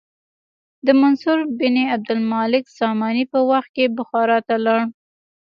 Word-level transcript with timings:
د 0.85 0.87
منصور 1.01 1.37
بن 1.59 1.75
عبدالمالک 1.95 2.63
ساماني 2.79 3.23
په 3.31 3.39
وخت 3.49 3.69
کې 3.75 3.93
بخارا 3.97 4.39
ته 4.47 4.55
لاړ. 4.65 4.81